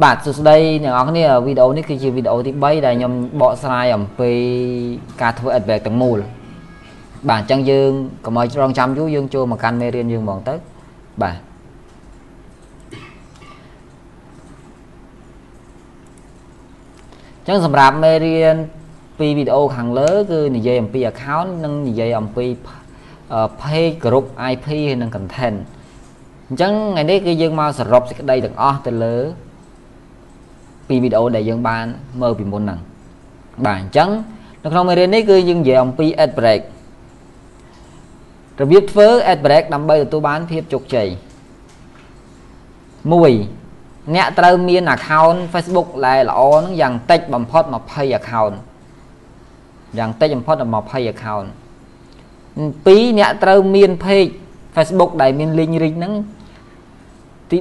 [0.00, 4.30] បាទសួស្តីអ្នកនរគ្នាវីដេអូនេះគឺជាវីដេអូទី3ដែលខ្ញុំបកស្រាយអំពី
[5.20, 6.18] ការធ្វើ adback ទាំងមូល
[7.28, 7.90] បាទអញ្ចឹងយើង
[8.24, 10.54] កុំឲ្យច្រងចាំយូរយើងចូលមកកាន់មេរៀនយើងហ្មងទៅ
[11.22, 11.36] បាទ
[17.38, 18.56] អញ្ចឹងសម្រាប់មេរៀន
[19.18, 22.46] ពីវីដេអូខាងលើ គឺនិយាយអំពី account និងនិយាយអំពី
[23.60, 25.56] page group IP ហើយនិង content
[26.48, 29.18] អញ្ចឹងថ្ងៃនេះគឺយើងមកសរុបសេចក្តីទាំងអស់ទៅលើ
[30.92, 31.84] ពីវីដេអូដែលយើងបាន
[32.22, 32.80] មើលពីមុនហ្នឹង
[33.66, 34.10] បាទអញ្ចឹង
[34.62, 36.62] នៅក្នុងមេរៀននេះគឺយើងនិយាយអំពី ad break
[38.60, 41.08] របៀបធ្វើ ad break ដើម្បីទទួលបានភាពជោគជ័យ
[43.20, 48.54] 1អ្នកត្រូវមាន account Facebook ដែលល្អហ្នឹងយ៉ាងតិចបំផុត20 account
[49.98, 51.46] យ៉ាងតិចបំផុត20 account
[52.86, 54.30] 2អ្នកត្រូវមាន page
[54.74, 56.12] Facebook ដែលមាន link rich ហ្នឹង
[57.50, 57.58] ទី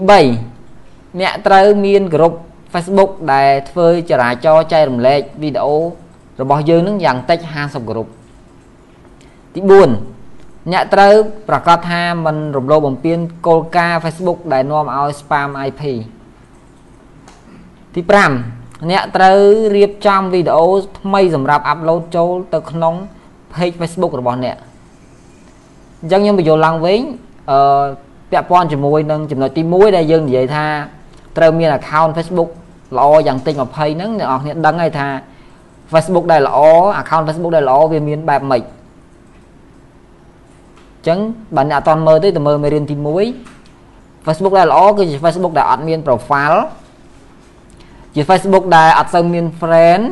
[0.59, 2.33] 3អ្នកត្រូវមានក្រុម
[2.73, 5.75] Facebook ដែលធ្វើចរាចរចែករំលែកវីដេអូ
[6.41, 8.07] របស់យើងនឹងយ៉ាងតិច50ក្រុម
[9.55, 11.13] ទី4អ្នកត្រូវ
[11.49, 15.81] ប្រកាសថាមិនរំលោភបំពានគោលការណ៍ Facebook ដែលនាំឲ្យ spam IP
[17.95, 18.01] ទី
[18.45, 19.37] 5អ្នកត្រូវ
[19.75, 20.67] រៀបចំវីដេអូ
[20.99, 22.95] ថ្មីសម្រាប់អាប់ឡូតចូលទៅក្នុង
[23.53, 24.55] page Facebook របស់អ្នក
[26.01, 26.99] អញ្ចឹងខ្ញុំបញ្យល់ឡើងវិញ
[27.51, 27.85] អឺ
[28.31, 30.65] ពាក់ព័ន្ធជាមួយនឹងចំណុចទី1ដែលយើងនិយាយថា
[31.37, 32.49] ត្រូវមាន account Facebook
[32.97, 35.07] ល្អយ៉ាងតិច20ហ្នឹងអ្នកនរគ្នាដឹងហើយថា
[35.91, 36.59] Facebook ដែលល្អ
[37.01, 38.67] account Facebook ដែលល្អវាមានបែបម៉េចអ
[41.01, 41.19] ញ្ចឹង
[41.55, 42.95] បើអ្នកអត់ទាន់មើលទេទៅមើលមេរៀនទី
[43.61, 46.59] 1 Facebook ដែលល្អគឺជា Facebook ដែលអត់មាន profile
[48.15, 50.03] ជា Facebook ដែលអត់សូវមាន friend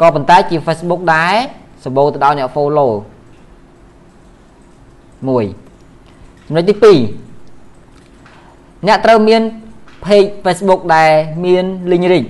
[0.00, 1.34] ក៏ប៉ុន្តែជា Facebook ដែល
[1.84, 2.90] សម្បូរទៅដោយអ្នក follow
[5.28, 9.42] 1ចំណុចទី2អ្នកត្រូវមាន
[10.08, 11.10] page Facebook ដែល
[11.44, 12.28] មាន link rich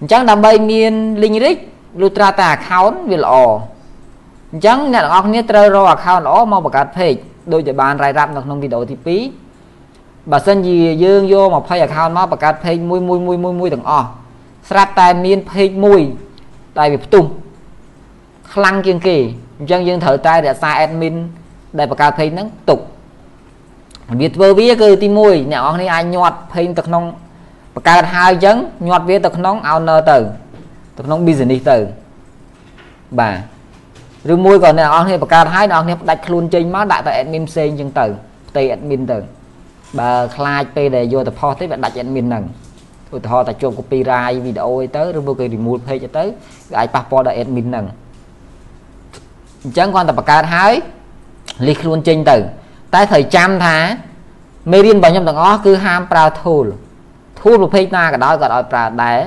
[0.00, 1.60] អញ្ចឹងដើម្បីមាន link rich
[2.00, 3.34] លុះត្រាតែ account វាល្អ
[4.52, 7.18] អញ្ចឹងអ្នកទាំងអស់គ្នាត្រូវរក account ល្អមកបង្កើត page
[7.52, 8.96] ដូចដែលបានរាយរាប់នៅក្នុងវីដេអូទី
[9.62, 14.06] 2បើសិនជាយើងយក20 account មកបង្កើត page មួយមួយមួយមួយមួយទាំងអស់
[14.70, 16.00] ស្រាប់តែមាន page មួយ
[16.78, 17.24] ដែលវាផ្ទុះ
[18.54, 19.16] ខ្លាំងជាងគេ
[19.58, 21.16] អញ្ចឹងយើងត្រូវតែរក្សា admin
[21.78, 22.80] ដែលបង្កើត page ហ្នឹងទុក
[24.20, 27.04] វាធ្វើវាគឺទី1អ្នកនរគ្នាអាចញាត់ page ទៅក្នុង
[27.74, 28.56] បង្កើតហើយអញ្ចឹង
[28.88, 30.18] ញាត់វាទៅក្នុង owner ទៅ
[30.96, 31.78] ទៅក្នុង business ទៅ
[33.20, 33.30] បា
[34.28, 38.06] ទឬមួយក៏អ្នកនរគ្នាបង្កើតហើយអ្នកនរគ្នាផ្ដាច់ខ្លួនចេញមកដាក់តែ admin ផ្សេងអញ្ចឹងទៅ
[38.48, 39.18] ផ្ទៃ admin ទៅ
[39.98, 42.44] បើខ្លាចពេលដែលយកទៅផុសទេវាដាច់ admin ហ្នឹង
[43.14, 46.24] ឧទាហរណ៍តែជាប់ copyright វីដេអូអីទៅឬមួយក៏ remove page ទៅ
[46.70, 47.84] វាអាចប៉ះពាល់ដល់ admin ហ្នឹង
[49.64, 50.72] អញ្ចឹងគាត់តែបង្កើតហើយ
[51.66, 52.36] លិះខ្លួនចេញទៅ
[52.94, 53.76] តែត្រូវចាំថា
[54.70, 56.66] មេរៀនរបស់ខ្ញុំទាំងអស់គឺហាមប្រើ tool
[57.38, 59.20] tool ប្រភេទណាក៏ដោយក៏ឲ្យប្រើដែរ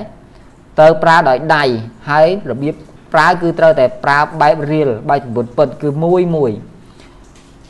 [0.78, 1.64] ត្រូវប្រើដោយដៃ
[2.10, 2.74] ហើយរបៀប
[3.14, 6.50] ប្រើគឺត្រូវតែប្រើបែបរៀលបែបសម្ពុតពិតគឺមួយមួយ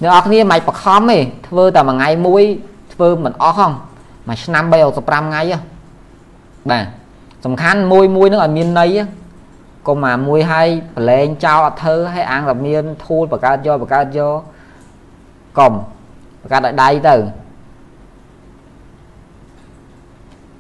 [0.03, 1.19] អ្នកនរគ្នាមិនបខំទេ
[1.49, 2.45] ធ្វើតែមួយថ្ងៃមួយ
[2.95, 3.73] ធ្វើមិនអស់ហង
[4.29, 5.43] មួយឆ្នាំ365ថ្ងៃ
[6.71, 6.85] បាទ
[7.45, 8.99] សំខាន់មួយមួយនឹងឲ្យមានន័យ
[9.87, 14.39] កុំអាមួយឲ្យប្រឡែងចោលអត់ធ្វើឲ្យអាងតែមានធូលបង្កើតយកបង្កើតយក
[15.59, 15.73] កុំ
[16.43, 17.17] បង្កើតឲ្យដៃទៅ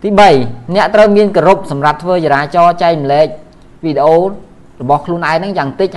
[0.03, 0.09] ទី
[0.43, 3.27] 3អ្នកត្រូវមានគោរពសម្រាប់ធ្វើចរាចរចែកម្លែក
[3.84, 4.17] វីដេអូ
[4.81, 5.91] របស់ខ្លួនឯងហ្នឹងយ៉ាងតិច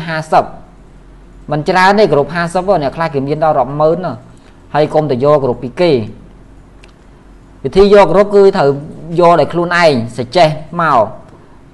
[0.72, 4.08] 50មិនច្រើនទេគោរព50ទេអ្នកខ្លះគេមានដល់រាប់ម៉ឺន
[4.74, 5.92] ហើយកុំទៅយកគោរពពីគេ
[7.64, 8.70] វិធីយកគោរពគឺត្រូវ
[9.20, 10.48] យកដោយខ្លួនឯងសេចចេះ
[10.82, 11.06] មក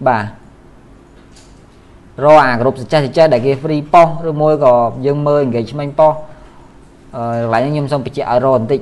[0.08, 0.26] បាទ
[2.24, 4.74] រកអាគ្រប់សចេះសចេះដែលគេ free ប៉ុសឬមួយក៏
[5.06, 6.30] យើងមើល engagement ប៉ុសអឺ
[7.14, 8.82] កន្លែងខ្ញុំសូមបញ្ជាក់ឲ្យរកបន្តិច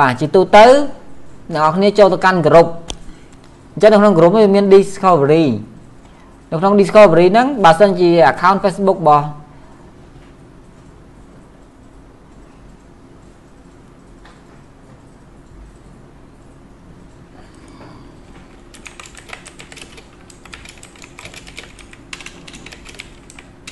[0.00, 0.66] បាទជាទូទៅ
[1.54, 2.66] អ្នកនរគ្នាចូលទៅកាន់ក្រុម
[3.72, 5.46] អញ្ចឹងនៅក្នុងក្រុមវាមាន discovery
[6.50, 9.24] នៅក្នុង discovery ហ្នឹងបើសិនជា account Facebook របស់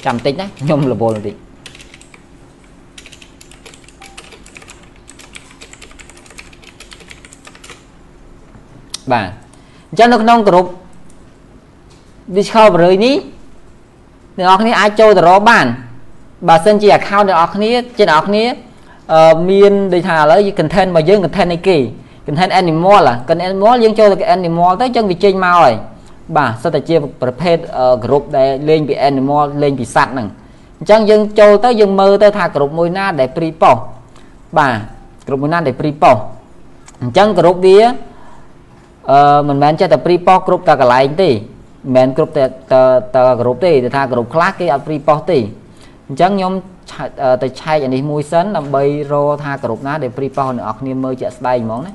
[0.05, 1.37] ចាំតិចណាខ្ញុំរវល់បន្តិច
[9.13, 9.29] បាទ
[9.89, 10.67] អញ្ចឹងនៅក្នុងក្រុម
[12.37, 13.17] Discovery នេះ
[14.39, 15.67] អ្នកនរគ្នាអាចចូលទៅរកបាន
[16.49, 18.45] បើសិនជា account អ្នកនរគ្នាជាអ្នកនរគ្នា
[19.13, 21.79] អឺមានដូចថាឥឡូវ content របស់យើង content នៃគេ
[22.27, 25.75] content animal content animal យើងចូលទៅ animal ទៅអញ្ចឹងវាចេញមកហើយ
[26.37, 27.57] បាទសិតតែជាប្រភេទ
[28.05, 33.77] group ដែលលេងពី animal លេងពីសត្វហ្នឹងអអញ្ចឹងយើងចូលទៅយើងមើលទៅថាក្រុមមួយណាដែលព្រីប៉ុស
[34.59, 34.75] បាទ
[35.27, 36.17] ក្រុមមួយណាដែលព្រីប៉ុស
[37.03, 37.79] អញ្ចឹងក្រុមវា
[39.11, 42.45] អឺមិនមែនចេះតែព្រីប៉ុសគ្រប់តែកន្លែងទេមិនមែនគ្រប់តែ
[43.15, 45.39] តែគ្រប់ទេតែថាគ្រប់ខ្លះគេអត់ព្រីប៉ុសទេ
[46.09, 46.53] អញ្ចឹងខ្ញុំ
[47.43, 48.83] ទៅឆែកអានេះមួយសិនដើម្បី
[49.13, 51.93] រកថាគ្រប់ណាដែលព្រីប៉ុសអ្នកនរគ្នាមើលជាក់ស្ដែងហ្មងណា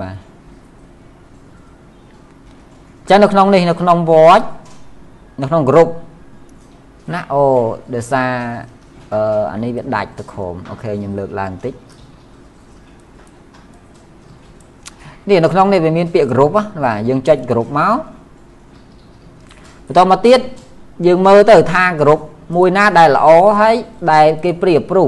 [0.00, 0.25] បាទ
[3.08, 4.44] ចឹងនៅក្នុងនេះនៅក្នុងវត្ត
[5.42, 5.88] នៅក្នុងក្រុម
[7.14, 7.42] ណាអូ
[7.94, 8.30] ដោយសារ
[9.12, 9.20] អឺ
[9.52, 11.74] អានេះវាដាច់ទៅខមអូខេខ្ញុំលើកឡើងបន្តិច
[15.28, 17.96] នេះនៅក្នុងនេះវាមានពាក្យក្រុមបាទយើងចុចក្រុមមក
[19.86, 20.40] បន្តមកទៀត
[21.06, 22.20] យើងមើលទៅថាក្រុម
[22.56, 23.28] មួយណាដែលល្អ
[23.60, 23.74] ហើយ
[24.12, 25.04] ដែលគេព្រីអព្រូ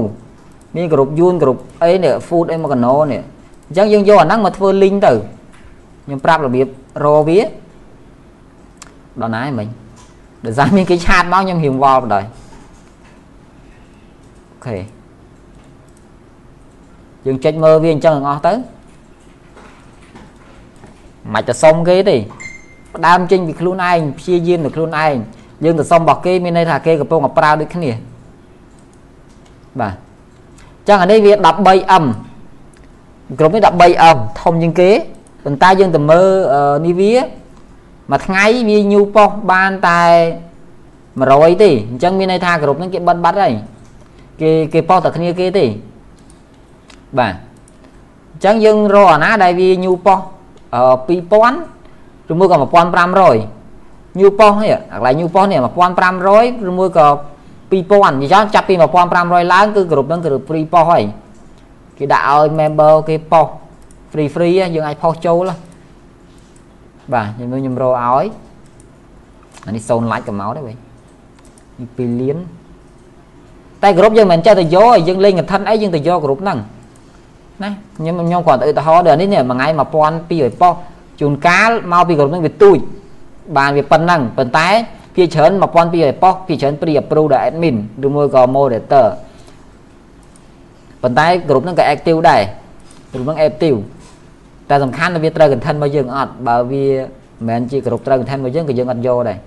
[0.75, 3.21] មានក្រុមយួនក្រុមអីនេះ food អីមកកណោនេះ
[3.67, 5.13] អញ្ចឹងយើងយកអាហ្នឹងមកធ្វើ link ទៅ
[6.05, 6.67] ខ្ញុំប្រាប់របៀប
[7.05, 7.39] រវា
[9.21, 9.67] ដល់ណាមិញ
[10.45, 12.25] ដោយសារមានគេឆាតមកខ្ញុំរៀងវល់បណ្ដោយ
[14.51, 14.77] អូខេ
[17.25, 18.53] យើងចុចមើលវាអញ្ចឹងទាំងអស់ទៅ
[21.33, 22.17] មិនទៅសុំគេទេ
[22.95, 25.15] ផ្ដើមចេញពីខ្លួនឯងព្យាយាមទៅខ្លួនឯង
[25.63, 27.91] យើងទៅសុំរបស់គេមានន័យថាគេកំពុងតែប្រើដូចគ្នា
[29.79, 29.93] បាទ
[30.87, 32.05] ចឹងអានេះវា 13M
[33.39, 34.89] ក្រុមនេះ 13M ធំជាងគេ
[35.43, 36.29] ប៉ុន្តែយើងទៅមើល
[36.85, 37.13] នេះវា
[38.11, 40.01] មួយថ្ងៃវាញូប៉ុសបានតែ
[41.19, 43.53] 100ទេអញ្ចឹងមានន័យថាក្រុមហ្នឹងគេបិទបាត់ហើយ
[44.41, 45.65] គេគេប៉ុសតែគ្នាគេទេ
[47.17, 50.19] បាទអញ្ចឹងយើងរកអាណាដែលវាញូប៉ុស
[51.09, 55.59] 2000ឬមួយក៏1500ញូប៉ុសនេះកន្លែងញូប៉ុសនេះ
[56.13, 57.07] 1500ឬមួយក៏
[57.71, 58.75] 2000និយាយចាប់ពី
[59.13, 61.03] 1500ឡើងគឺគ្រប់ហ្នឹងគឺព្រីប៉ុសហើយ
[61.97, 63.45] គេដាក់ឲ្យ member គេប៉ុស
[64.11, 65.51] free free យើងអាចផុសចូល
[67.13, 68.25] បាទខ្ញុំខ្ញុំរកឲ្យ
[69.65, 70.77] អានេះ0 like ក៏មកដែរវិញ
[71.77, 72.37] 2លាន
[73.83, 76.57] តែក្រុមយើងមិនចេះទៅយកយើងលេងកឋិនអីយើងទៅយកក្រុមហ្នឹង
[77.63, 80.73] ណាខ្ញុំខ្ញុំគ្រាន់តែឧទាហរណ៍ដូចនេះមួយថ្ងៃ1200ប៉ុស
[81.19, 82.77] ជួនកាលមកពីក្រុមហ្នឹងវាទូច
[83.57, 84.67] បានវាប៉ុណ្ណឹងប៉ុន្តែ
[85.15, 85.73] ភាច្រើន1200
[86.23, 87.75] ប៉ុសភាច្រើន pre approve ដល់ admin
[88.05, 89.05] ឬមួយក៏ moderator
[91.01, 92.41] ប៉ុន្តែក្រុមហ្នឹងក៏ active ដែរ
[93.13, 93.77] ក្រុមហ្នឹង active
[94.69, 99.37] តែសំខាន់វាត្រូវ content មកយើងអត់បើវាមិនមែនជាគ្រប់ត្រូវ content មកយើងក៏យើងអត់យកដែរ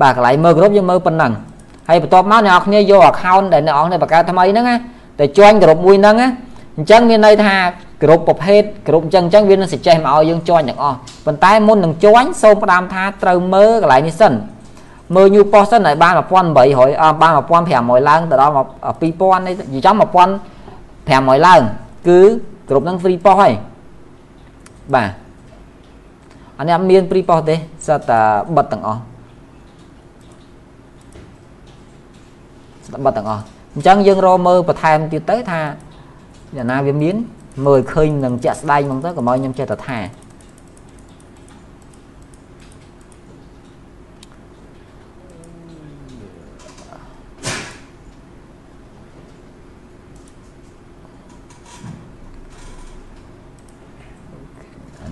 [0.00, 1.32] បាទកន្លែងមើលគ្រប់យើងមើលប៉ុណ្ណឹង
[1.88, 4.76] ហើយបន្ទាប់មកអ្នកនរគ្នាយក account ដែលអ្នកនរគ្នាបង្កើតថ្មីហ្នឹងណា
[5.18, 6.28] តែ join គ្រប់មួយហ្នឹងណា
[6.76, 7.54] អញ្ចឹងមានន័យថា
[8.02, 10.96] គ្រប់ប្រភេទគ្រប់អញ្ចឹងអញ្ចឹងវានឹងសេចក្ដីមកឲ្យយើង join ទាំងអស់
[11.26, 14.32] ប៉ុន្តែមុននឹង join សូមផ្ដាំថាត្រូវមើលកន្លែងនេះសិន
[15.14, 21.60] មើល new post សិនឲ្យបាន1800បាន1500ឡើងទៅដល់2000នេះនិយាយចំ1500ឡើង
[22.08, 22.20] គឺ
[22.68, 23.54] គ្រប់ហ្នឹង free post ហើយ
[24.94, 25.10] បាទ
[26.58, 27.56] អានេះអត់មានព្រីប៉ុសទេ
[27.86, 28.20] សត្វតែ
[28.56, 29.00] បិទទាំងអស់
[32.86, 33.42] ស្ដាប់បិទទាំងអស់
[33.74, 35.60] អញ្ចឹងយើងរកមើលបន្ថែមទៀតទៅថា
[36.56, 37.16] យ៉ាងណាវាមាន
[37.66, 39.98] មើលឃើញនឹងជាក់ស្ដែងហ្មងទៅកុំឲ្យខ្ញុំចេះតែថា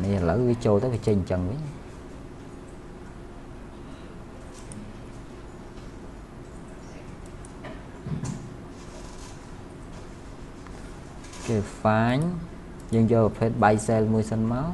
[0.05, 1.61] នេះឥឡូវវា ចូលទៅវាចេញអញ្ចឹងវិញ
[11.47, 12.25] គេ find
[12.95, 14.71] យើងយកប្រភេទ buy sell មួយសិនមក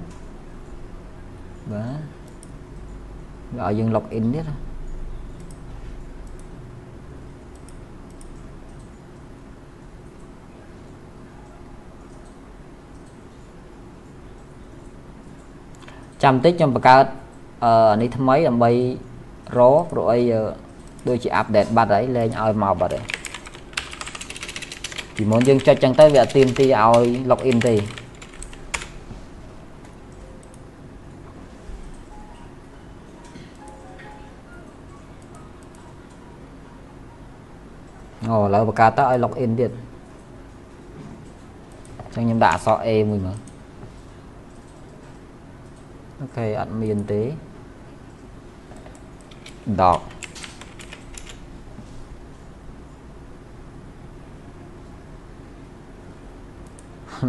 [1.73, 2.00] បាទ
[3.62, 4.69] ឲ្យយើង log in ទៀតណា
[16.22, 17.04] ចាំតិចខ្ញុំបង្កើត
[17.64, 18.70] អឺនេះថ្មីដើម្បី
[19.58, 19.60] រ
[19.90, 20.20] ព្រោះអី
[21.08, 23.04] ដូចជាអាប់ដេតបាត់ហើយលែងឲ្យមកបាត់ហើយ
[25.16, 27.74] ពីមុនយើងចុចចឹងទៅវាអត់ទៀមទីឲ្យ log in ទេ
[38.28, 39.72] អូឥឡូវបង្កើតទៅឲ្យ log in ទៀត
[42.14, 43.50] ចឹងខ្ញុំដាក់អក្សរ A មួយមើល
[46.22, 47.22] អូខេអត់មានទេ
[49.80, 50.00] ដក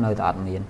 [0.04, 0.62] នៅតែអត់មាន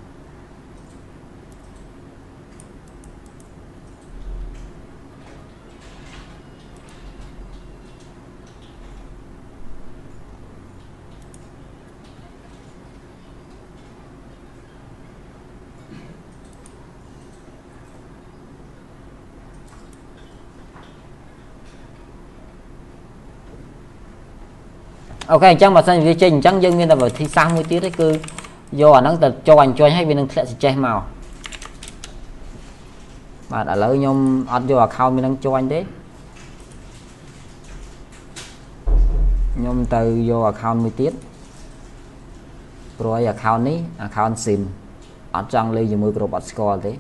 [25.33, 28.09] អូខេអញ្ចឹងបើសិនជាវាចេញអញ្ចឹងយើងមានតែវិធីសាស្ត្រមួយទៀតទេគឺ
[28.81, 30.97] យកអាហ្នឹងទៅចុញចុញឲ្យវានឹងធ្លាក់សចេះមក
[33.51, 34.17] បាទឥឡូវខ្ញុំ
[34.51, 35.79] អត់យក account មាននឹងចុញទេ
[39.55, 41.13] ខ្ញុំទៅយក account មួយទៀត
[42.99, 44.61] ព្រោះឲ្យ account នេះ account SIM
[45.35, 46.91] អត់ចង់លេងជាមួយក្រុមអត់ស្គាល់ទេ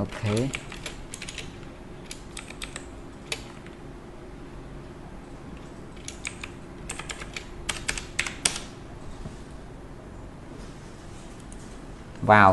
[0.00, 0.34] អូខេ
[12.30, 12.50] វ៉ាវ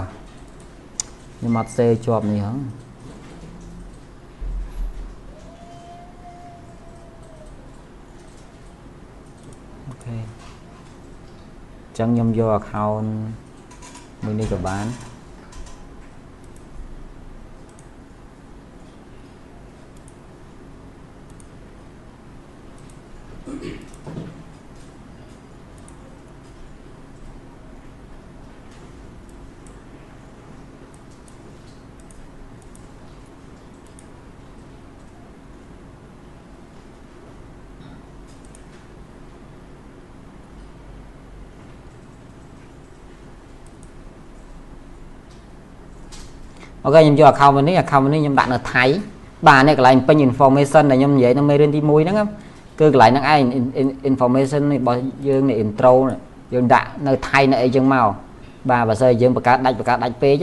[1.38, 2.54] ខ្ញុំអត់សេជាប់នេះហ៎
[9.88, 10.18] អូខេ
[11.88, 48.84] អញ្ចឹងខ្ញុំយក account មួយនេះក៏បានអូខេខ្ញុំយក account នេះ account នេះខ្ញុំដាក់នៅថៃ
[49.48, 52.18] បាទនេះកន្លែងពេញ information ដែលខ្ញុំនិយាយនៅមេរៀនទី1ហ្នឹង
[52.80, 53.42] គឺកន្លែងហ្នឹងឯង
[54.10, 55.94] information របស់យើងនៃ intro
[56.54, 58.08] យើងដាក់នៅថៃនៅអីចឹងមក
[58.70, 60.36] បាទបើសិនយើងបង្កើតដាច់បង្កើតដាច់ពេក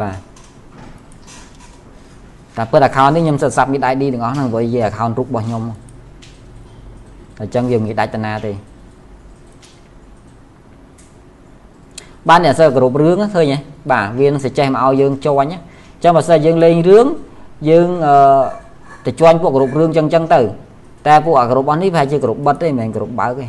[0.00, 0.16] បាទ
[2.56, 5.62] តែពិត account នេះខ្ញុំសិត submit ID ទាំងអស់ហ្នឹងព្រោះជា account រូបរបស់ខ្ញុំ
[7.40, 8.52] អញ្ចឹងយើងមិនដាច់តាណាទេ
[12.28, 13.58] បានអ្នកសិស្សគ្រប់រឿងឃើញទេ
[13.90, 17.06] បាទវានឹងសចេះមកឲ្យយើងចាញ់អញ្ចឹងបើសិនយើងលេងរឿង
[17.70, 18.14] យើងអឺ
[19.06, 20.40] ទៅចាញ់ពួកគ្រប់រឿងអញ្ចឹងអញ្ចឹងទៅ
[21.06, 23.46] តែពួកអាគ្រប់អស់នេះប្រហែលជាគ្រប់បិទទេមិនមែនគ្រប់បើកទេ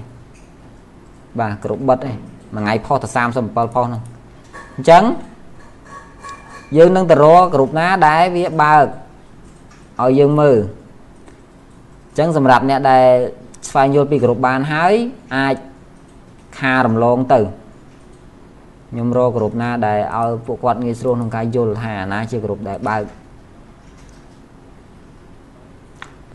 [1.39, 2.11] បាទគ្រប់បិទទេ
[2.55, 4.01] មួយថ្ងៃផុសទៅ37ផុសហ្នឹង
[4.75, 5.03] អញ្ចឹង
[6.77, 8.85] យើងនឹងទៅរកគ្រប់ណាដែលវាបើក
[10.01, 10.57] ឲ្យយើងមើល
[12.09, 13.07] អញ្ចឹងសម្រាប់អ្នកដែល
[13.69, 14.93] ស្វែងយល់ពីគ្រប់បានហើយ
[15.35, 15.55] អាច
[16.59, 17.39] ខារំលងទៅ
[18.93, 23.01] ខ្ញុំរកក្រុមណាដែលឲ្យពួកគាត់ងាយស្រួលក្នុងការយល់ថាអាណាជាក្រុមដែលបើក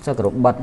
[0.04, 0.56] សឹកក្រុមបិទ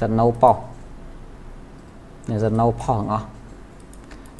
[0.00, 0.56] សិន no ប៉ោះ
[2.30, 3.26] នេះសិន no ផុសទាំងអស់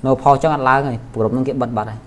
[0.04, 2.00] no ផុសចឹងអត់ឡើងហើយក្រុមនឹងគេបិទបាត់ហើយ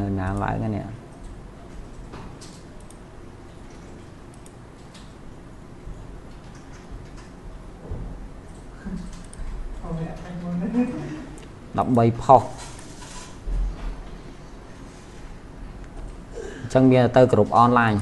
[0.00, 0.84] នៅណាឡើងហ្នឹងនេះ
[11.94, 12.42] ដើម្បីផុស
[16.60, 17.92] អញ្ចឹងមានទៅគ្រប់អនឡាញ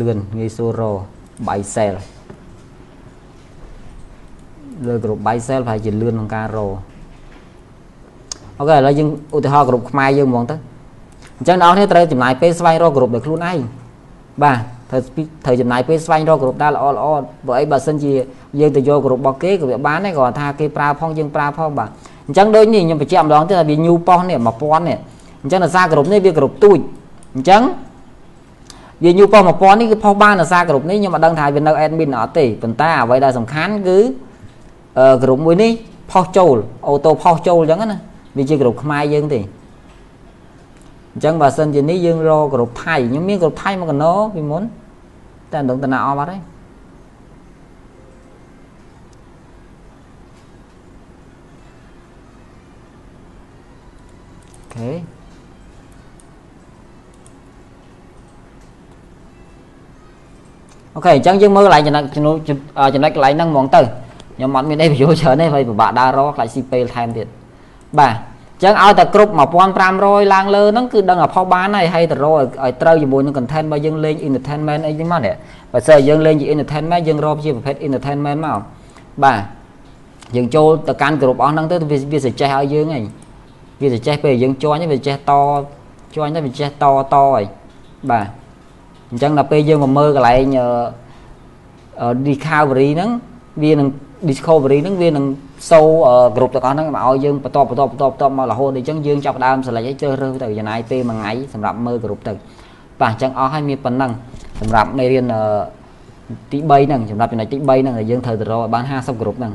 [0.00, 0.96] លឿនងាយស្រួលរក
[1.46, 1.94] buy sell
[4.86, 6.70] លើគ្រប់ buy sell ប្រហែលជាលឿនក្នុងការរក
[8.58, 10.56] អូខេឥឡូវយើងឧទាហរណ៍គ្រប់ខ្មែរយើងហ្មងទៅ
[11.38, 13.58] អញ្ចឹងអ្នកនរគ្នាត្រូវចំណាយពេលស្វែងរកគ្រប់ដោយខ្លួនឯង
[14.42, 14.58] បាទ
[14.90, 15.00] ត្រូវ
[15.44, 17.06] ត្រូវចំណាយពេលស្វែងរកគ្រប់ដែលល្អល្អ
[17.46, 18.12] បើអីបើសិនជា
[18.60, 21.90] យើងទៅយកគ្រប់របស់គេក៏វាបានដែរគ្រាន់ថាគេប្រើផងយើងប្រើផងបាទ
[22.26, 24.98] អញ្ចឹងដូចនេះខ្ញុំបញ្ជាក់ម្ដងទៀតថាវាញូប៉ោះនេះ1000នេះ
[25.42, 26.78] អញ្ចឹងដោយសារគ្រប់នេះវាគ្រប់ទូច
[27.34, 27.62] អញ្ចឹង
[29.04, 33.98] វាញូប៉ោះ1000នេះគឺផុសបានដោយសារគ្រប់នេះខ្ញុំអត់ដឹងថាវានៅ admin អត់ទេប៉ុន្តែអ្វីដែលសំខាន់គឺ
[34.98, 35.70] អឺគ្រប់មួយនេះ
[36.10, 36.56] ផុសចូល
[36.88, 37.98] អូតូផុសចូលអញ្ចឹងណា
[38.36, 39.40] វាជាគ្រប់ខ្មែរយើងទេ
[41.12, 44.62] អញ្ចឹងបើសិនជានេះយើងរកគ្រប់ថៃខ្ញុំមានគ្រប់ថៃមកកណោពីមុន
[45.52, 46.36] តែមិនដឹងតាណាអស់បាត់ទេ
[54.76, 54.90] ខេ
[60.94, 62.34] អូខេអញ្ចឹងយើងមើលកន្លែងចំណុចចំណុច
[62.94, 63.80] ចំណុចកន្លែងហ្នឹងហ្មងទៅ
[64.36, 67.26] ខ្ញុំអត់មានអីប្រយោជន៍ច្រើនទេហើយពិបាកដើររកខ្លាចស៊ីពេលថែមទៀត
[67.98, 68.14] បាទ
[68.62, 69.32] ចឹងឲ្យតែគ្រប់
[69.82, 75.34] 1500ឡើងលើហ្នឹងគឺដឹងឲ្យផុសបានហើយហើយទៅរកឲ្យត្រូវជាមួយនឹង content របស់យើងលេង entertainment អីហ្នឹងមកនេះ
[75.72, 78.58] បើសិនយើងលេងជា entertainment យើងរកជាប្រភេទ entertainment មក
[79.24, 79.40] បាទ
[80.36, 83.04] យើងចូលទៅកាន់គ្រប់អស់ហ្នឹងទៅវាវាចេះឲ្យយើងហើយ
[83.80, 85.32] វាចេះពេលយើងជន់វាចេះត
[86.14, 87.42] ជន់ទៅវាចេះតតហើយ
[88.10, 88.26] បាទ
[89.10, 90.56] អញ្ចឹងដល់ពេលយើងមកមើលកន្លែង
[92.28, 93.10] recovery ហ្នឹង
[93.62, 93.88] វានឹង
[94.28, 95.24] discovery ហ្នឹងវានឹង
[95.70, 95.80] សូ
[96.36, 102.32] គ្រប់ទាំងអស់ហ្នឹងមកឲ្យយើងបន្តបន្តបន្តបន្តមករហូតអញ្ចឹងយើងចាប់ដើមស្រេចឲ្យជ្រើសរើសទៅចំណាយពេលមួយថ្ងៃសម្រាប់មើលគ្រប់ទៅ
[103.00, 104.12] បាទអញ្ចឹងអស់ហើយមានប៉ុណ្ណឹង
[104.60, 105.24] សម្រាប់មេរៀន
[106.52, 109.52] ទី3ហ្នឹងសម្រាប់ចំណុចទី3ហ្នឹងដែលយើងត្រូវទៅរកឲ្យបាន50គ្រប់ហ្នឹង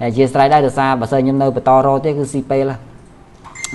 [0.00, 2.70] ហើយជាស្រ័យដែរដោយសារបើសិនខ្ញុំនៅបន្តរកទេគឺស៊ីពេល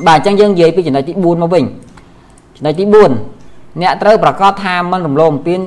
[0.08, 1.64] បាទអញ្ចឹងយើងនិយាយពីចំណុចទី4មកវិញ
[2.58, 2.86] ចំណុចទី
[3.34, 5.62] 4អ្នកត្រូវប្រកាសថាមិនរំលោភបំពាន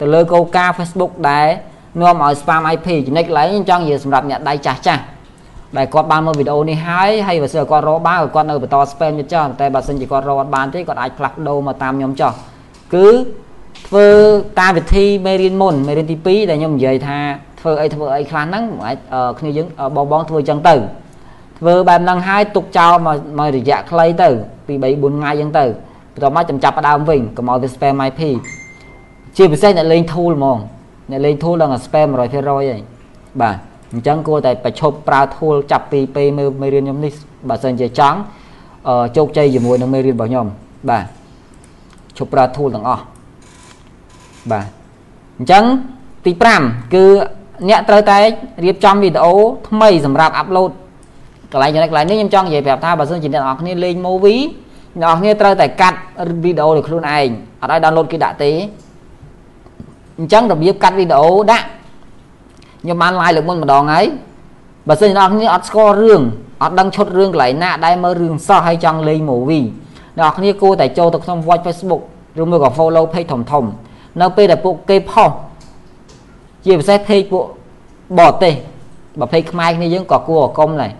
[0.00, 1.48] ទៅលើកោការ Facebook ដែល
[2.00, 5.02] នាំឲ្យ spam IP ចំណុចកន្លែងចង់និយាយសម្រាប់អ្នកដៃចាស់ចាស់
[5.76, 12.32] ដែលគាត់បានមើលវីដេអូនេះហើយហើយបើសិនគាត់រកបានគាត់នៅបន្ត spam ទៀតចោះតែបើសិនជាគាត់រកអត់បានទេគាត់អាចផ្លាស់ប្ដូរមកតាមខ្ញុំចោះ
[12.94, 13.06] គឺ
[13.88, 14.06] ធ្វើ
[14.60, 17.18] តាមវិធីមេរៀនមុនមេរៀនទី2ដែលខ្ញុំនិយាយថា
[17.60, 18.96] ធ្វើអីធ្វើអីខ្លះហ្នឹងអាច
[19.38, 19.66] គ្នាយើង
[19.96, 20.74] បងបងធ្វើអញ្ចឹងទៅ
[21.58, 23.08] ធ្វើបែបហ្នឹងហើយទុកចោលម
[23.46, 24.28] ករយៈខ្លីទៅ
[24.66, 25.64] ពី3 4ថ្ងៃអញ្ចឹងទៅ
[26.14, 28.20] បន្ទាប់មកចាំចាប់ផ្ដើមវិញកុំឲ្យវា spam IP
[29.36, 30.58] ជាពិសេសអ្នកលេង tool ហ្មង
[31.10, 32.80] អ្នកលេង tool ដឹងតែ spam 100%ហើយ
[33.40, 33.56] បាទ
[33.92, 37.12] អញ្ចឹងគួរតែប្រឈប់ប្រើ tool ចាប់ពីពេលមើលមេរៀនខ្ញុំនេះ
[37.48, 38.18] បើសិនជាចង់
[39.16, 40.46] ជោគជ័យជាមួយនឹងមេរៀនរបស់ខ្ញុំ
[40.90, 41.04] បាទ
[42.18, 43.02] ឈប់ប្រើ tool ទាំងអស់
[44.50, 44.66] បាទ
[45.38, 45.64] អញ្ចឹង
[46.24, 47.04] ទី5គឺ
[47.68, 48.18] អ្នកត្រូវតែ
[48.64, 49.34] រៀបចំវីដេអូ
[49.68, 50.70] ថ្មីសម្រាប់អាប់ឡូត
[51.52, 54.42] កន្លែងចំណុចកន្លែងនេះខ្ញុំចង់និយាយប្រាប់ថាបើសិនជាអ្នកនរគ្នាលេង movie
[55.00, 55.98] អ្នកនរគ្នាត្រូវតែកាត់
[56.44, 57.28] វីដេអូដោយខ្លួនឯង
[57.62, 58.50] អត់ឲ្យ download គេដាក់ទេ
[60.18, 61.64] អញ្ចឹងរបៀបកាត់វីដេអូដាក់
[62.82, 64.06] ខ្ញុំបាន live លើកមុនម្ដងហើយ
[64.88, 66.20] បើសិនអ្នកគ្នាអត់ស្គាល់រឿង
[66.62, 69.66] អត់ដឹងឈុតរឿងកន្លែងណាដែលមើលរឿងសោះហើយចង់លេង movie
[70.18, 72.02] អ្នកគ្នាគួរតែចូលទៅក្នុង watch Facebook
[72.40, 73.64] ឬមួយក៏ follow page ធំធំ
[74.20, 75.30] នៅពេលដែលពួកគេផុស
[76.64, 77.44] ជាពិសេស page ពួក
[78.18, 78.54] បរទេស
[79.18, 80.92] បើ page ខ្មែរគ្នាយើងក៏គួរឲ្យកុំដែរ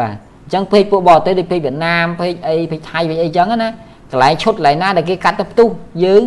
[0.00, 3.68] បាទអញ្ចឹងពេកពួកបរទេសដូចពេកវៀតណាមពេកអីពេកថៃពេកអីចឹងណា
[4.10, 5.68] កន្លែងឈុតកន្លែងណាដែលគេកាត់ទៅផ្ទុះ
[6.04, 6.22] យើង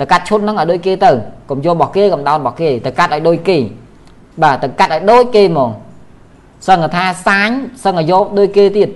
[0.00, 1.10] ទៅកាត់ឈុតហ្នឹងឲ្យដូចគេទៅ
[1.50, 3.58] កុំយករបស់គេកុំដោនរបស់គេទៅកាត់ឲ្យដូចគេ
[4.42, 5.70] បាទទៅកាត់ឲ្យដូចគេហ្មង
[6.68, 7.50] សឹងថាសាញ
[7.84, 8.88] សឹងឲ្យយកដូចគេទៀត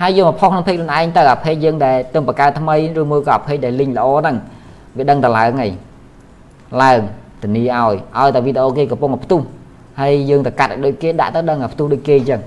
[0.00, 4.36] ហើយយកមកផុសក្នុងពេកខ្លួនឯងទៅអាពេកយើងដែលទើបបង្កើតថ្មីឬមួយក៏អាពេកដែលលីងល្អហ្នឹង
[4.96, 5.68] វាដឹងតឡើងអី
[6.82, 7.00] ឡើង
[7.42, 9.40] ធានាឲ្យឲ្យតែវីដេអូគេកំពុងផ្ទុះ
[10.00, 12.40] ហើយយើងទៅកាត់ឲ្យដូចគេដាក់ទៅដឹងឲ្យផ្ទុះដូចគេអញ្ចឹង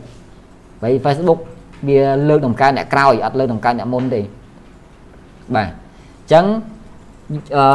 [0.86, 1.40] ហើយ Facebook
[1.88, 4.22] វាលើកដំកើងអ្នកក្រោយអត់លើកដំកើងអ្នកមុនទេ
[5.56, 6.46] បាទអញ្ចឹង
[7.58, 7.66] អឺ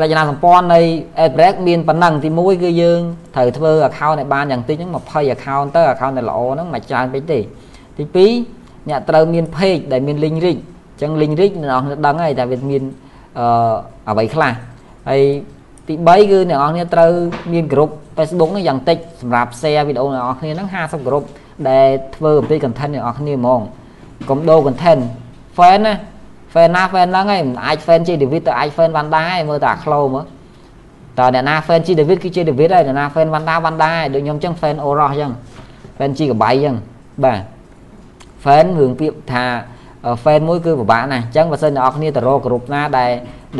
[0.00, 0.80] រចនាសម្ព័ន្ធនៃ
[1.24, 3.00] AdBreak មានប៉ុណ្ណឹងទី1គឺយើង
[3.34, 7.38] ត្រូវធ្វើ account ឲ្យបានយ៉ាងតិចហ្នឹង20 account ទៅ account ដែលល្អហ្នឹងមិនច្រើនពេកទេ
[7.98, 12.82] ទី2អ្នកត្រូវមាន page ដែលមាន link rich អញ្ចឹង link rich អ្នកនរដឹងហើយតែវាមាន
[13.38, 13.46] អឺ
[14.08, 14.52] អ្វីខ្លះ
[15.08, 15.22] ហើយ
[15.88, 17.10] ទី3គឺអ្នកនរគ្នាត្រូវ
[17.52, 21.24] មាន group Facebook ហ្នឹងយ៉ាងតិចសម្រាប់ share វីដេអូអ្នកនរគ្នាហ្នឹង50 group
[21.68, 23.60] ដែលធ្វើអំពី content អ្នកនរគ្នាហ្មង
[24.28, 25.02] កុំដូរ content
[25.56, 25.94] fan ណា
[26.54, 30.24] fan ណា fan ហ្នឹងឯងអាច fan ជា David ទៅអាច fan Vanda ឯងមើលតែអា Clo មើល
[31.18, 35.32] តើអ្នកណា fan ជា David គឺជា David ហើយអ្នកណា fan Vanda Vanda ឯងដូចខ្ញុំអញ្ចឹង fan Oros អញ្ចឹង
[35.98, 36.76] fan ជីកបៃអញ្ចឹង
[37.24, 37.38] បាទ
[38.44, 39.44] fan រឿងពាក្យថា
[40.24, 43.10] fan មួយគឺពិបាកណាស់អញ្ចឹងបើសិនអ្នកនរគ្នាទៅរកក្រុមណាដែល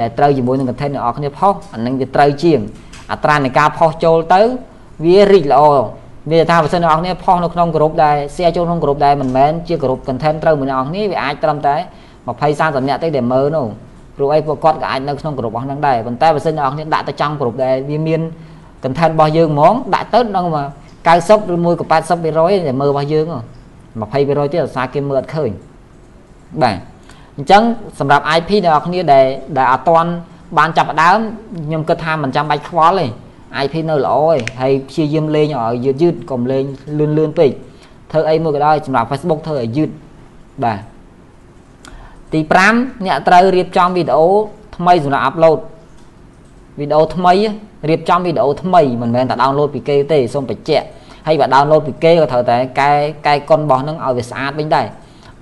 [0.01, 2.61] ដែលត្រូវជាមួយនឹង content អ្នកនរគ្នាផុសអានឹងវាត្រូវជាង
[3.13, 4.43] អត្រានៃការផុសចូលទៅ
[5.05, 5.63] វារីកល្អ
[6.31, 11.77] វាថាបើសិនអ្នកនរគ្នាផុសនៅក្នុងក្រុមដែល share ចូលក្នុងក្រុមដែលមិនមែនជាក្រុម content ត្រូវមួយអ្នកនរគ្នាវាអាចត្រឹមតែ
[12.27, 13.67] 20 30នាក់ទេដែលមើលនោះ
[14.17, 18.21] ព្រោះអីពួកគាត់ក៏អាចនៅក្នុងក្រុមរបស់ហ្នឹងដែរប៉ុន្តែបើសិនអ្នកនរគ្នាដាក់ទៅចំក្រុមដែលវាមាន
[18.85, 20.51] content របស់យើងហ្មងដាក់ទៅដល់
[21.07, 23.27] 90ឬមួយក៏80%ដែលមើលរបស់យើង
[24.01, 25.51] 20%ទៀតអាសាគេមើលអត់ឃើញ
[26.63, 26.77] បាទ
[27.37, 27.63] អញ្ចឹង
[27.99, 30.11] សម្រាប់ IP អ្នកនរគ្នាដែលដែលអត់ទាន់
[30.59, 31.19] បានចាប់ដើម
[31.67, 33.07] ខ្ញុំគិតថាមិនចាំបាច់ខ្វល់ទេ
[33.65, 36.65] IP នៅល្អឯងហើយព្យាយាមលេងឲ្យយឺតយឺតកុំលេង
[36.99, 37.51] លឿនលឿនពេក
[38.11, 39.91] ធ្វើអីមួយក៏ដោយសម្រាប់ Facebook ធ្វើឲ្យយឺត
[40.65, 40.79] បាទ
[42.33, 42.41] ទី
[42.73, 44.29] 5អ្នកត្រូវរៀបចំវីដេអូ
[44.77, 45.59] ថ្មីសម្រាប់អាប់ឡូត
[46.79, 47.35] វីដេអូថ្មី
[47.89, 50.87] រៀបចំវីដេអូថ្មីមិនមែនតែដោនឡូតពីគេទេសូមបញ្ជាក់
[51.27, 52.91] ហើយបើដោនឡូតពីគេក៏ត្រូវតែកែ
[53.27, 54.87] កែកុនរបស់ហ្នឹងឲ្យវាស្អាតវិញដែរ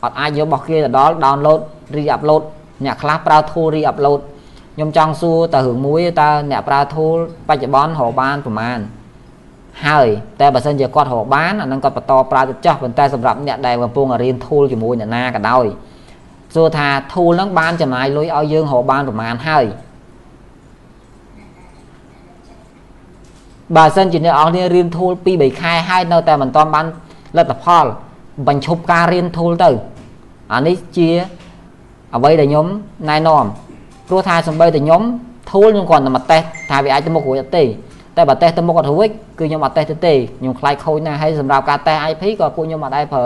[0.03, 1.61] អត់អាចយករបស់គេទៅដល់ដោនឡូត
[1.97, 2.43] រីអាប់ឡូត
[2.85, 4.21] អ្នកខ្លះប្រើ tool រីអាប់ឡូត
[4.77, 8.79] ខ្ញុំចង់សួរតើរឿងមួយតើអ្នកប្រើ tool បច្ចុប្បន្នរកបានប្រមាណ
[9.87, 10.09] ហើយ
[10.41, 15.67] តែបើសិនជាគាត់រកបានអានឹងគាត់បន្តប្រើទៅចាស់ប៉ុន្តែសម្រាប់អ្នកដែលកំពុងរៀន tool ជាមួយអ្នកណាក៏ដោយ
[16.55, 19.65] សួរថា tool ហ្នឹងបានចំណាយលុយឲ្យយើងរកបានប្រមាណហើយ
[23.77, 26.87] បើសិនជាអ្នកនរគ្នារៀនធូល2 3ខែហើយនៅតែមិនទាន់បាន
[27.37, 27.85] លទ្ធផល
[28.49, 29.71] បញ្ឈប់ការរៀនធូលទៅ
[30.53, 31.09] អានេះជា
[32.15, 32.67] អ្វីដែលខ្ញុំ
[33.11, 33.47] ណែនាំ
[34.09, 35.03] ព្រោះថាសំបីតែខ្ញុំ
[35.53, 37.65] ធូលខ្ញុំគ្រាន់តែមកតេស្តថាវាអាចទៅមុខរួចអត់ទេ
[38.17, 43.25] តែបើតេស្តទៅមុខអត់រួចគឺខ្ញុំអត់តេស្តទៅទេខ្ញុំខ្លាចខូចណាស់ហើយសម្រាប់ការតេស្ត IP ក៏ពួកខ្ញុំអត់ដែរប្រើ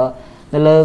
[0.54, 0.76] នៅលើ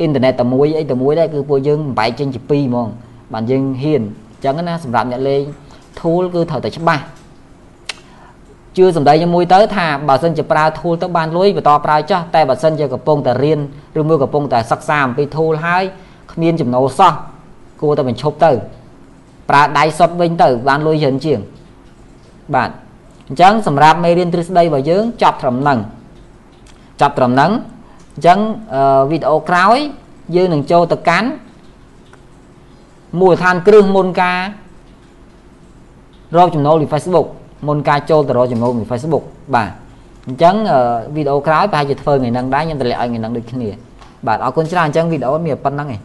[0.00, 2.88] អ៊ីនធឺណិតតែមួយអីតែមួយដែរគឺពួកយើងបែកចេញជាពីរហ្មង
[3.32, 5.42] បានយើងហ៊ានអញ្ចឹងណាសម្រាប់អ្នកលេង
[5.98, 7.02] tool គឺត្រូវតែច្បាស់
[8.76, 13.58] ជឿសម្ដីខ្ញុំមួយទៅថាបើសិនជាប្រើ tool ទៅបានលុយបន្តប្រើចោះតែបើសិនជាកំពុងតែរៀន
[14.00, 15.84] ឬមួយកំពុងតែសិក្សាអំពី tool ហើយ
[16.32, 17.12] គ្មានចំណូលសោះ
[17.82, 18.50] គួរតែបញ្ឈប់ទៅ
[19.50, 21.40] ប្រើដៃសុទ្ធវិញទៅបានលុយច្រើនជាង
[22.54, 22.70] បាទ
[23.28, 25.78] អញ្ចឹងសម្រាប់មេរៀនទ្រឹស្ដីរបស់យើងចប់ត្រឹមហ្នឹង
[27.00, 27.50] ចប់ត្រឹមហ្នឹង
[28.14, 28.38] អញ្ចឹង
[29.10, 29.78] វីដេអូក្រោយ
[30.36, 31.28] យើងនឹងចូលទៅកាន់
[33.20, 34.38] មូលដ្ឋានគ្រឹះមុនការ
[36.36, 37.26] រកចំណូលពី Facebook
[37.68, 39.70] មុនការចូលទៅរកចំណូលពី Facebook បាទ
[40.26, 40.54] អញ្ចឹង
[41.16, 43.68] វីដេអូក្រោយប្រហែលជាធ្វើថ្ងៃហ្នឹងដែរខ្ញុំតម្លាក់ឲ្យថ្ងៃហ្នឹងដូចគ្នា
[44.26, 46.00] បាទអរគុណច្រើនអញ្ចឹងវីដេអូមានប៉ុណ្្នឹងឯង